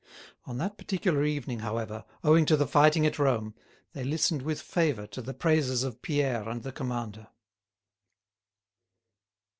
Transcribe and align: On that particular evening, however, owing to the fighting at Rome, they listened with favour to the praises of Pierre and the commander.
On 0.47 0.57
that 0.57 0.79
particular 0.79 1.23
evening, 1.25 1.59
however, 1.59 2.05
owing 2.23 2.45
to 2.47 2.57
the 2.57 2.65
fighting 2.65 3.05
at 3.05 3.19
Rome, 3.19 3.53
they 3.93 4.03
listened 4.03 4.41
with 4.41 4.59
favour 4.59 5.05
to 5.05 5.21
the 5.21 5.31
praises 5.31 5.83
of 5.83 6.01
Pierre 6.01 6.49
and 6.49 6.63
the 6.63 6.71
commander. 6.71 7.27